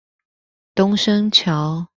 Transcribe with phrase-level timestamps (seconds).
[0.73, 1.87] 東昇橋